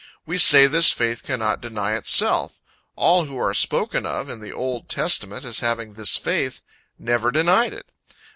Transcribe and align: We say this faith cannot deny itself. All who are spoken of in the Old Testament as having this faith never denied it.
We 0.25 0.39
say 0.39 0.65
this 0.65 0.91
faith 0.91 1.21
cannot 1.23 1.61
deny 1.61 1.95
itself. 1.95 2.59
All 2.95 3.25
who 3.25 3.37
are 3.37 3.53
spoken 3.53 4.03
of 4.03 4.29
in 4.29 4.39
the 4.41 4.51
Old 4.51 4.89
Testament 4.89 5.45
as 5.45 5.59
having 5.59 5.93
this 5.93 6.15
faith 6.15 6.63
never 6.97 7.29
denied 7.29 7.73
it. 7.75 7.91